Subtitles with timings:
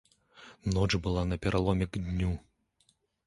[0.77, 2.35] Ноч была на пераломе к дню.